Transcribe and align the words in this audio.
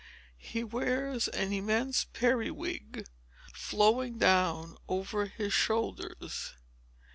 He 0.39 0.63
wears 0.63 1.27
an 1.27 1.53
immense 1.53 2.05
periwig, 2.05 3.05
flowing 3.53 4.17
down 4.17 4.75
over 4.87 5.27
his 5.27 5.53
shoulders. 5.53 6.55